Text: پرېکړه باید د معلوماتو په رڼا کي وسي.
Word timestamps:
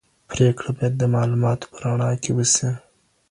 پرېکړه 0.31 0.71
باید 0.77 0.93
د 0.97 1.03
معلوماتو 1.13 1.69
په 1.71 1.77
رڼا 1.83 2.11
کي 2.23 2.31
وسي. 2.37 2.69